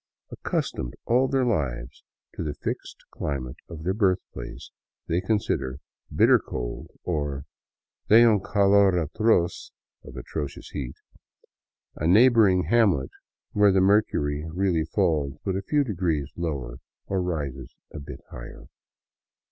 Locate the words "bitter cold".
6.19-6.87